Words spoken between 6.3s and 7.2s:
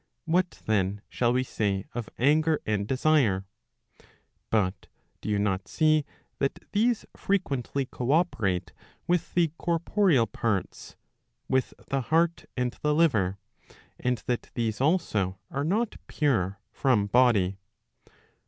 that these